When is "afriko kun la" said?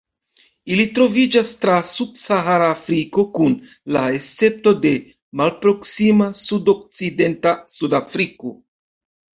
2.77-4.03